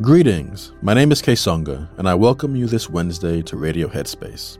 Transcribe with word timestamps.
Greetings, 0.00 0.72
my 0.80 0.94
name 0.94 1.12
is 1.12 1.22
Songa, 1.38 1.90
and 1.98 2.08
I 2.08 2.14
welcome 2.14 2.56
you 2.56 2.66
this 2.66 2.88
Wednesday 2.88 3.42
to 3.42 3.58
Radio 3.58 3.88
Headspace. 3.88 4.56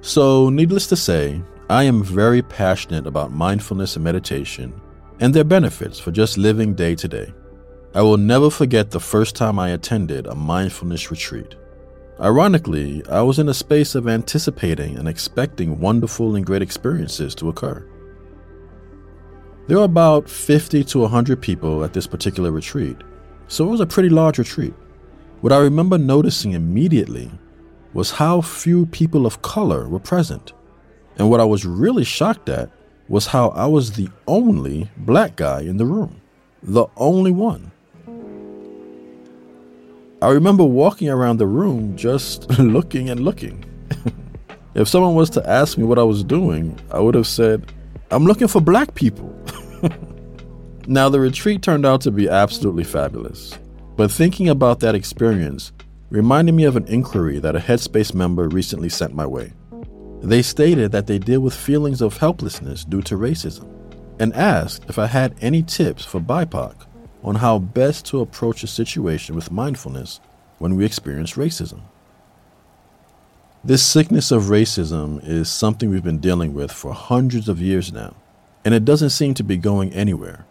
So, 0.00 0.48
needless 0.48 0.86
to 0.86 0.96
say, 0.96 1.42
I 1.68 1.82
am 1.82 2.02
very 2.02 2.40
passionate 2.40 3.06
about 3.06 3.30
mindfulness 3.30 3.96
and 3.96 4.04
meditation 4.04 4.72
and 5.20 5.34
their 5.34 5.44
benefits 5.44 5.98
for 5.98 6.12
just 6.12 6.38
living 6.38 6.74
day 6.74 6.94
to 6.94 7.08
day. 7.08 7.34
I 7.94 8.00
will 8.00 8.16
never 8.16 8.48
forget 8.48 8.90
the 8.90 9.00
first 9.00 9.36
time 9.36 9.58
I 9.58 9.70
attended 9.70 10.26
a 10.26 10.34
mindfulness 10.34 11.10
retreat. 11.10 11.56
Ironically, 12.20 13.02
I 13.10 13.22
was 13.22 13.40
in 13.40 13.48
a 13.48 13.54
space 13.54 13.96
of 13.96 14.06
anticipating 14.06 14.96
and 14.96 15.08
expecting 15.08 15.80
wonderful 15.80 16.36
and 16.36 16.46
great 16.46 16.62
experiences 16.62 17.34
to 17.36 17.48
occur. 17.48 17.84
There 19.66 19.78
were 19.78 19.84
about 19.84 20.28
50 20.28 20.84
to 20.84 20.98
100 21.00 21.42
people 21.42 21.82
at 21.82 21.92
this 21.92 22.06
particular 22.06 22.52
retreat, 22.52 22.98
so 23.48 23.66
it 23.66 23.70
was 23.70 23.80
a 23.80 23.86
pretty 23.86 24.10
large 24.10 24.38
retreat. 24.38 24.74
What 25.40 25.52
I 25.52 25.58
remember 25.58 25.98
noticing 25.98 26.52
immediately 26.52 27.32
was 27.92 28.12
how 28.12 28.40
few 28.40 28.86
people 28.86 29.26
of 29.26 29.42
color 29.42 29.88
were 29.88 29.98
present. 29.98 30.52
And 31.16 31.30
what 31.30 31.40
I 31.40 31.44
was 31.44 31.66
really 31.66 32.04
shocked 32.04 32.48
at 32.48 32.70
was 33.08 33.26
how 33.26 33.48
I 33.50 33.66
was 33.66 33.92
the 33.92 34.08
only 34.26 34.90
black 34.96 35.36
guy 35.36 35.62
in 35.62 35.78
the 35.78 35.84
room. 35.84 36.20
The 36.62 36.86
only 36.96 37.30
one. 37.30 37.72
I 40.24 40.30
remember 40.30 40.64
walking 40.64 41.10
around 41.10 41.36
the 41.36 41.46
room 41.46 41.98
just 41.98 42.48
looking 42.58 43.10
and 43.10 43.20
looking. 43.20 43.62
if 44.74 44.88
someone 44.88 45.14
was 45.14 45.28
to 45.30 45.46
ask 45.46 45.76
me 45.76 45.84
what 45.84 45.98
I 45.98 46.02
was 46.02 46.24
doing, 46.24 46.80
I 46.90 46.98
would 46.98 47.14
have 47.14 47.26
said, 47.26 47.70
I'm 48.10 48.24
looking 48.24 48.48
for 48.48 48.62
black 48.62 48.94
people. 48.94 49.28
now, 50.86 51.10
the 51.10 51.20
retreat 51.20 51.60
turned 51.60 51.84
out 51.84 52.00
to 52.00 52.10
be 52.10 52.26
absolutely 52.26 52.84
fabulous. 52.84 53.58
But 53.96 54.10
thinking 54.10 54.48
about 54.48 54.80
that 54.80 54.94
experience 54.94 55.72
reminded 56.08 56.52
me 56.52 56.64
of 56.64 56.76
an 56.76 56.86
inquiry 56.86 57.38
that 57.40 57.54
a 57.54 57.58
Headspace 57.60 58.14
member 58.14 58.48
recently 58.48 58.88
sent 58.88 59.14
my 59.14 59.26
way. 59.26 59.52
They 60.22 60.40
stated 60.40 60.90
that 60.92 61.06
they 61.06 61.18
deal 61.18 61.40
with 61.40 61.54
feelings 61.54 62.00
of 62.00 62.16
helplessness 62.16 62.86
due 62.86 63.02
to 63.02 63.18
racism 63.18 63.68
and 64.18 64.32
asked 64.32 64.86
if 64.88 64.98
I 64.98 65.04
had 65.04 65.34
any 65.42 65.62
tips 65.62 66.02
for 66.02 66.18
BIPOC 66.18 66.86
on 67.24 67.36
how 67.36 67.58
best 67.58 68.04
to 68.06 68.20
approach 68.20 68.62
a 68.62 68.66
situation 68.66 69.34
with 69.34 69.50
mindfulness 69.50 70.20
when 70.58 70.76
we 70.76 70.84
experience 70.84 71.34
racism. 71.34 71.80
This 73.64 73.84
sickness 73.84 74.30
of 74.30 74.44
racism 74.44 75.26
is 75.26 75.48
something 75.48 75.88
we've 75.88 76.04
been 76.04 76.18
dealing 76.18 76.52
with 76.52 76.70
for 76.70 76.92
hundreds 76.92 77.48
of 77.48 77.62
years 77.62 77.92
now, 77.92 78.14
and 78.62 78.74
it 78.74 78.84
doesn't 78.84 79.10
seem 79.10 79.32
to 79.34 79.42
be 79.42 79.56
going 79.56 79.90
anywhere. 79.94 80.44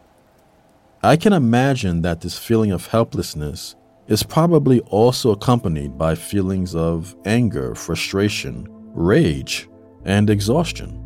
I 1.04 1.16
can 1.16 1.32
imagine 1.32 2.02
that 2.02 2.22
this 2.22 2.40
feeling 2.40 2.72
of 2.72 2.88
helplessness 2.88 3.76
is 4.08 4.24
probably 4.24 4.80
also 4.82 5.32
accompanied 5.32 5.98
by 5.98 6.16
feelings 6.16 6.74
of 6.74 7.16
anger, 7.24 7.76
frustration, 7.76 8.68
rage, 8.94 9.70
and 10.06 10.30
exhaustion. 10.30 11.03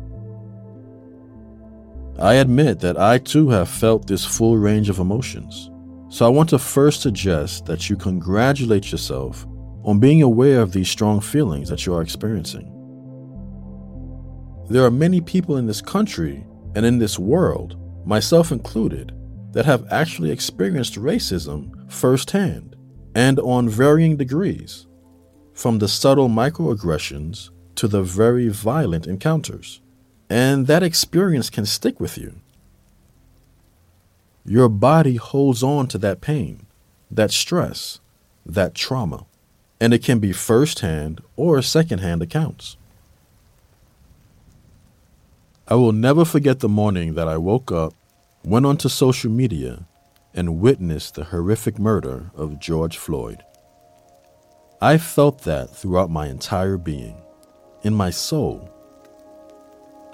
I 2.20 2.34
admit 2.34 2.80
that 2.80 2.98
I 2.98 3.18
too 3.18 3.48
have 3.50 3.68
felt 3.68 4.08
this 4.08 4.24
full 4.24 4.58
range 4.58 4.88
of 4.88 4.98
emotions, 4.98 5.70
so 6.08 6.26
I 6.26 6.30
want 6.30 6.48
to 6.50 6.58
first 6.58 7.00
suggest 7.00 7.66
that 7.66 7.88
you 7.88 7.96
congratulate 7.96 8.90
yourself 8.90 9.46
on 9.84 10.00
being 10.00 10.22
aware 10.22 10.60
of 10.60 10.72
these 10.72 10.90
strong 10.90 11.20
feelings 11.20 11.68
that 11.68 11.86
you 11.86 11.94
are 11.94 12.02
experiencing. 12.02 12.74
There 14.68 14.84
are 14.84 14.90
many 14.90 15.20
people 15.20 15.58
in 15.58 15.66
this 15.66 15.80
country 15.80 16.44
and 16.74 16.84
in 16.84 16.98
this 16.98 17.20
world, 17.20 17.76
myself 18.04 18.50
included, 18.50 19.12
that 19.52 19.64
have 19.64 19.86
actually 19.92 20.32
experienced 20.32 20.96
racism 20.96 21.90
firsthand 21.90 22.74
and 23.14 23.38
on 23.38 23.68
varying 23.68 24.16
degrees, 24.16 24.88
from 25.54 25.78
the 25.78 25.88
subtle 25.88 26.28
microaggressions 26.28 27.50
to 27.76 27.86
the 27.86 28.02
very 28.02 28.48
violent 28.48 29.06
encounters. 29.06 29.80
And 30.30 30.66
that 30.66 30.82
experience 30.82 31.50
can 31.50 31.64
stick 31.64 31.98
with 32.00 32.18
you. 32.18 32.34
Your 34.44 34.68
body 34.68 35.16
holds 35.16 35.62
on 35.62 35.88
to 35.88 35.98
that 35.98 36.20
pain, 36.20 36.66
that 37.10 37.30
stress, 37.30 38.00
that 38.46 38.74
trauma, 38.74 39.26
and 39.80 39.92
it 39.92 40.02
can 40.02 40.18
be 40.18 40.32
firsthand 40.32 41.22
or 41.36 41.60
secondhand 41.62 42.22
accounts. 42.22 42.76
I 45.66 45.74
will 45.74 45.92
never 45.92 46.24
forget 46.24 46.60
the 46.60 46.68
morning 46.68 47.14
that 47.14 47.28
I 47.28 47.36
woke 47.36 47.70
up, 47.70 47.92
went 48.42 48.64
onto 48.64 48.88
social 48.88 49.30
media, 49.30 49.86
and 50.32 50.60
witnessed 50.60 51.14
the 51.14 51.24
horrific 51.24 51.78
murder 51.78 52.30
of 52.34 52.58
George 52.58 52.96
Floyd. 52.96 53.44
I 54.80 54.96
felt 54.96 55.42
that 55.42 55.74
throughout 55.76 56.10
my 56.10 56.28
entire 56.28 56.76
being 56.76 57.20
in 57.82 57.94
my 57.94 58.10
soul. 58.10 58.70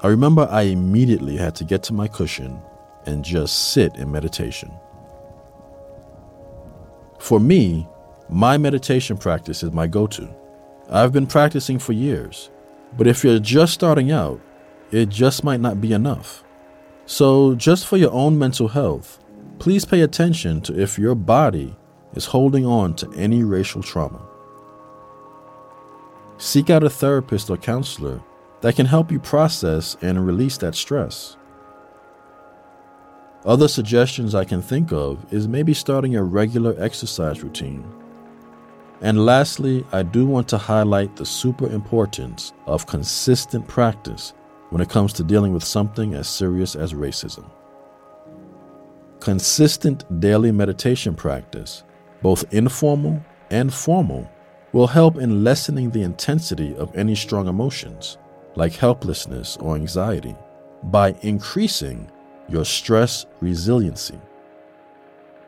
I 0.04 0.08
remember 0.08 0.46
I 0.50 0.64
immediately 0.64 1.34
had 1.34 1.54
to 1.54 1.64
get 1.64 1.82
to 1.84 1.94
my 1.94 2.08
cushion 2.08 2.60
and 3.06 3.24
just 3.24 3.72
sit 3.72 3.96
in 3.96 4.12
meditation. 4.12 4.70
For 7.18 7.40
me, 7.40 7.88
my 8.28 8.58
meditation 8.58 9.16
practice 9.16 9.62
is 9.62 9.72
my 9.72 9.86
go 9.86 10.06
to. 10.08 10.28
I've 10.90 11.14
been 11.14 11.26
practicing 11.26 11.78
for 11.78 11.94
years, 11.94 12.50
but 12.98 13.06
if 13.06 13.24
you're 13.24 13.38
just 13.38 13.72
starting 13.72 14.12
out, 14.12 14.42
it 14.90 15.08
just 15.08 15.42
might 15.42 15.60
not 15.60 15.80
be 15.80 15.94
enough. 15.94 16.44
So, 17.06 17.54
just 17.54 17.86
for 17.86 17.96
your 17.96 18.12
own 18.12 18.38
mental 18.38 18.68
health, 18.68 19.18
please 19.58 19.86
pay 19.86 20.02
attention 20.02 20.60
to 20.62 20.78
if 20.78 20.98
your 20.98 21.14
body 21.14 21.76
is 22.12 22.26
holding 22.26 22.66
on 22.66 22.94
to 22.96 23.10
any 23.16 23.42
racial 23.42 23.82
trauma. 23.82 24.20
Seek 26.36 26.68
out 26.68 26.84
a 26.84 26.90
therapist 26.90 27.48
or 27.48 27.56
counselor 27.56 28.22
that 28.64 28.76
can 28.76 28.86
help 28.86 29.12
you 29.12 29.20
process 29.20 29.94
and 30.00 30.26
release 30.26 30.56
that 30.56 30.74
stress. 30.74 31.36
Other 33.44 33.68
suggestions 33.68 34.34
I 34.34 34.46
can 34.46 34.62
think 34.62 34.90
of 34.90 35.30
is 35.30 35.46
maybe 35.46 35.74
starting 35.74 36.16
a 36.16 36.24
regular 36.24 36.74
exercise 36.78 37.42
routine. 37.42 37.84
And 39.02 39.26
lastly, 39.26 39.84
I 39.92 40.02
do 40.02 40.24
want 40.24 40.48
to 40.48 40.56
highlight 40.56 41.14
the 41.14 41.26
super 41.26 41.66
importance 41.66 42.54
of 42.64 42.86
consistent 42.86 43.68
practice 43.68 44.32
when 44.70 44.80
it 44.80 44.88
comes 44.88 45.12
to 45.12 45.24
dealing 45.24 45.52
with 45.52 45.62
something 45.62 46.14
as 46.14 46.26
serious 46.26 46.74
as 46.74 46.94
racism. 46.94 47.44
Consistent 49.20 50.20
daily 50.20 50.52
meditation 50.52 51.14
practice, 51.14 51.84
both 52.22 52.50
informal 52.54 53.22
and 53.50 53.74
formal, 53.74 54.26
will 54.72 54.86
help 54.86 55.18
in 55.18 55.44
lessening 55.44 55.90
the 55.90 56.02
intensity 56.02 56.74
of 56.76 56.96
any 56.96 57.14
strong 57.14 57.46
emotions, 57.46 58.16
like 58.56 58.74
helplessness 58.74 59.56
or 59.58 59.74
anxiety, 59.74 60.36
by 60.84 61.14
increasing 61.22 62.10
your 62.48 62.64
stress 62.64 63.26
resiliency. 63.40 64.18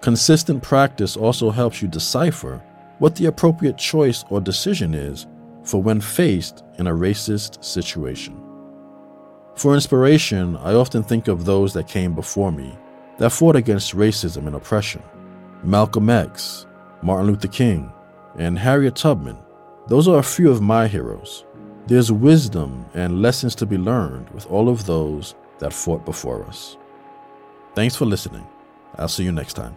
Consistent 0.01 0.63
practice 0.63 1.17
also 1.17 1.51
helps 1.51 1.83
you 1.83 1.89
decipher 1.89 2.63
what 2.99 3.15
the 3.17 3.27
appropriate 3.27 3.77
choice 3.77 4.25
or 4.31 4.41
decision 4.41 4.95
is 4.95 5.27
for 5.63 5.83
when 5.83 6.01
faced 6.01 6.65
in 6.79 6.87
a 6.87 6.93
racist 6.93 7.63
situation. 7.63 8.41
For 9.57 9.75
inspiration, 9.75 10.57
I 10.59 10.75
often 10.75 11.03
think 11.03 11.29
of 11.29 11.45
those 11.45 11.73
that 11.75 11.89
came 11.89 12.15
before 12.15 12.53
me 12.53 12.77
that 13.19 13.31
fought 13.31 13.57
against 13.57 13.97
racism 13.97 14.47
and 14.47 14.55
oppression 14.55 15.03
Malcolm 15.63 16.11
X, 16.11 16.67
Martin 17.03 17.27
Luther 17.27 17.49
King, 17.49 17.93
and 18.39 18.59
Harriet 18.59 18.95
Tubman. 18.95 19.39
Those 19.89 20.07
are 20.09 20.19
a 20.19 20.23
few 20.23 20.51
of 20.51 20.61
my 20.61 20.87
heroes. 20.87 21.45
There's 21.87 22.11
wisdom 22.11 22.85
and 22.95 23.23
lessons 23.23 23.55
to 23.57 23.67
be 23.67 23.79
learned 23.79 24.31
with 24.31 24.51
all 24.51 24.69
of 24.69 24.87
those 24.87 25.37
that 25.61 25.73
fought 25.73 26.05
before 26.05 26.45
us. 26.45 26.77
Thanks 27.77 27.95
for 27.95 28.07
listening. 28.07 28.45
I'll 28.99 29.07
see 29.07 29.23
you 29.23 29.31
next 29.31 29.55
time. 29.55 29.77